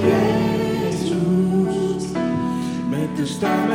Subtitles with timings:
[0.00, 2.04] Jezus,
[2.88, 3.70] met de stem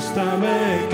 [0.00, 0.89] Testamento.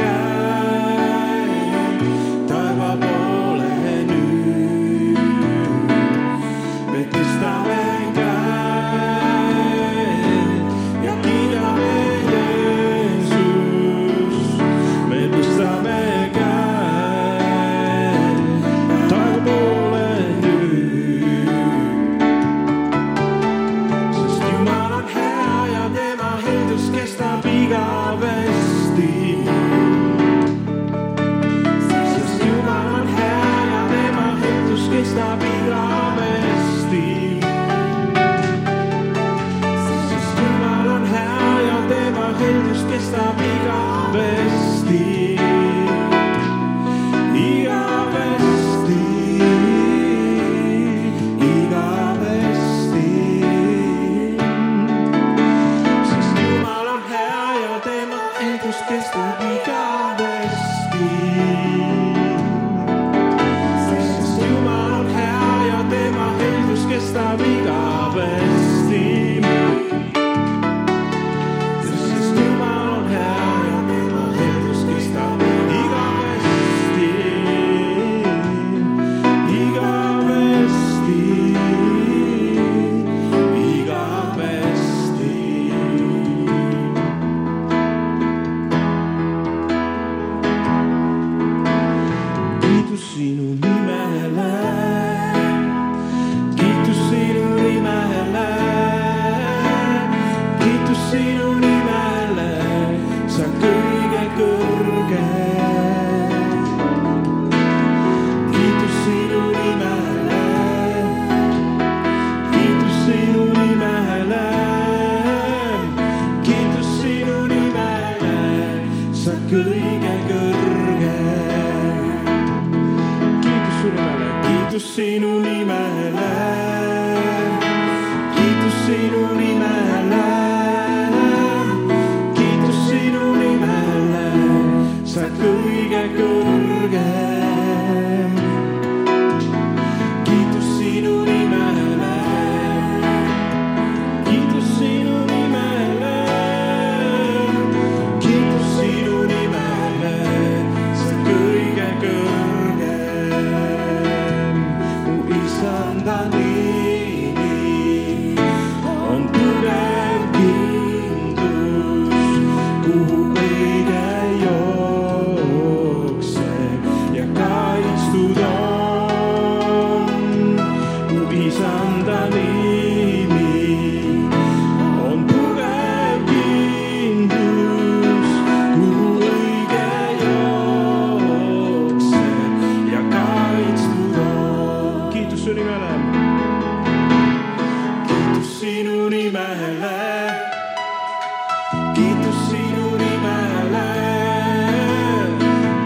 [135.16, 137.35] 자꾸 이가 꼴게.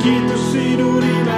[0.00, 1.29] que do sinurino.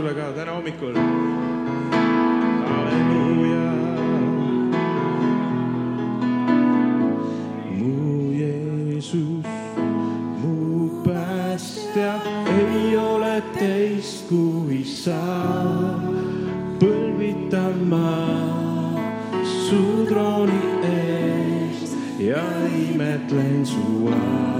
[0.00, 0.94] sulle ka täna hommikul.
[2.68, 3.72] halleluuja.
[7.78, 9.44] mu Jeesus,
[10.40, 12.14] mu päästja,
[12.48, 15.20] ei ole teist kui sa.
[16.80, 18.16] põlvitan ma
[19.44, 20.64] su trooni
[20.96, 22.46] ees ja
[22.88, 24.59] imetlen su all.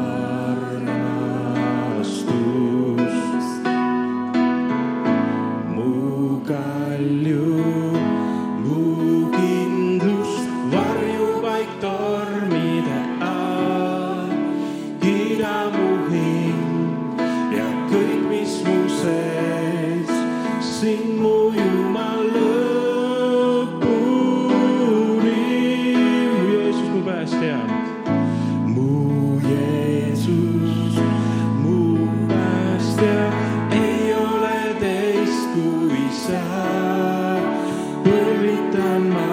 [38.81, 39.29] seisan ma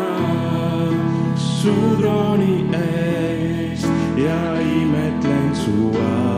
[1.35, 3.81] su trooni ees
[4.17, 6.36] ja imetlen su all.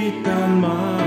[0.00, 0.99] weak on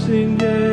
[0.00, 0.69] Sing it.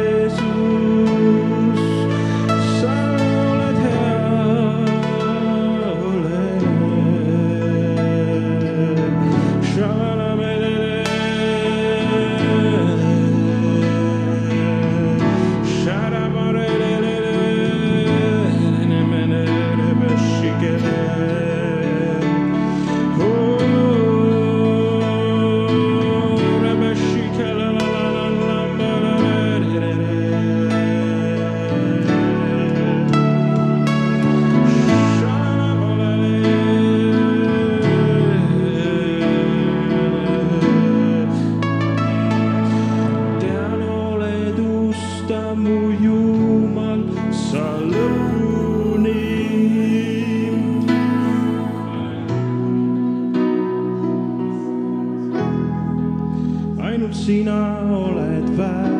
[58.58, 58.97] vai.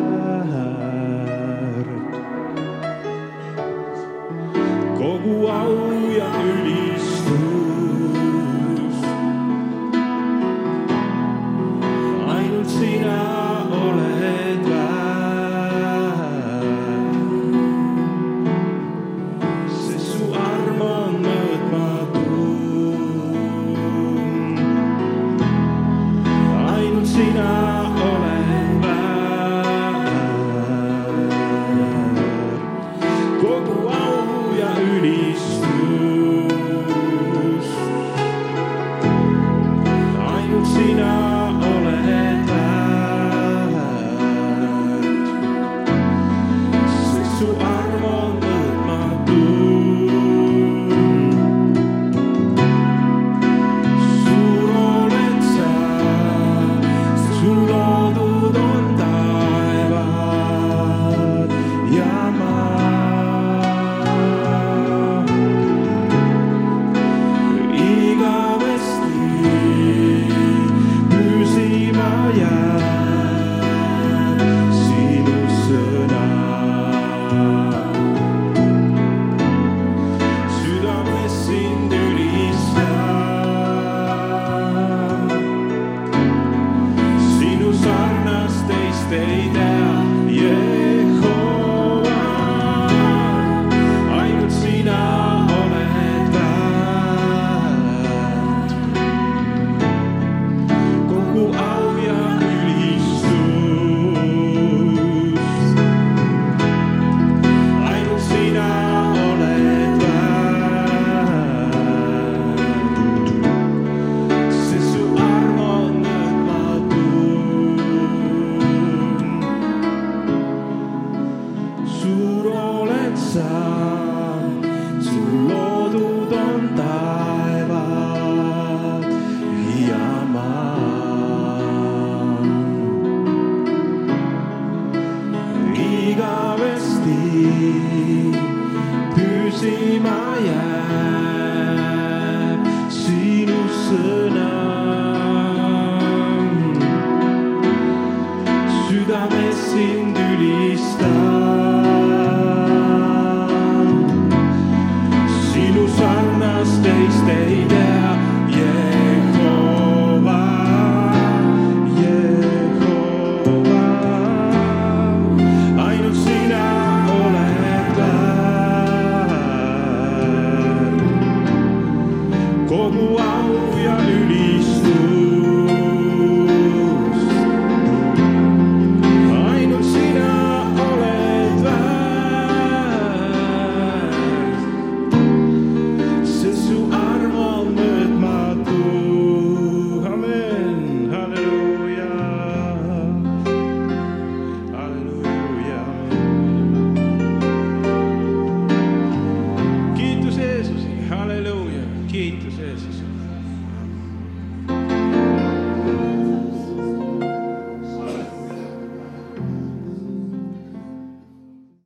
[122.08, 123.77] Suur oled sa,